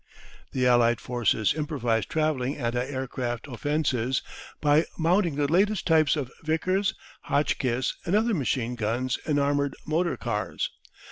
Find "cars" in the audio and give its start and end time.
10.17-10.71